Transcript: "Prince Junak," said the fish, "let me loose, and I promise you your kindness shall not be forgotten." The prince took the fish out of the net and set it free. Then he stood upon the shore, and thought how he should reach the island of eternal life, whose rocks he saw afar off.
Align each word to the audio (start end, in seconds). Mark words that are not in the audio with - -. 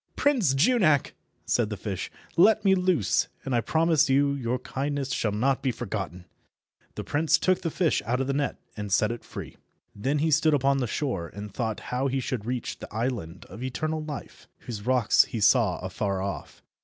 "Prince 0.15 0.55
Junak," 0.55 1.13
said 1.45 1.69
the 1.69 1.77
fish, 1.77 2.09
"let 2.35 2.65
me 2.65 2.73
loose, 2.73 3.27
and 3.45 3.53
I 3.53 3.61
promise 3.61 4.09
you 4.09 4.33
your 4.33 4.57
kindness 4.57 5.11
shall 5.11 5.31
not 5.31 5.61
be 5.61 5.71
forgotten." 5.71 6.25
The 6.95 7.03
prince 7.03 7.37
took 7.37 7.61
the 7.61 7.69
fish 7.69 8.01
out 8.07 8.19
of 8.19 8.25
the 8.25 8.33
net 8.33 8.57
and 8.75 8.91
set 8.91 9.11
it 9.11 9.23
free. 9.23 9.57
Then 9.95 10.17
he 10.17 10.31
stood 10.31 10.55
upon 10.55 10.79
the 10.79 10.87
shore, 10.87 11.27
and 11.27 11.53
thought 11.53 11.79
how 11.93 12.07
he 12.07 12.19
should 12.19 12.45
reach 12.47 12.79
the 12.79 12.91
island 12.91 13.45
of 13.45 13.61
eternal 13.61 14.03
life, 14.03 14.47
whose 14.61 14.87
rocks 14.87 15.25
he 15.25 15.39
saw 15.39 15.77
afar 15.81 16.19
off. 16.19 16.63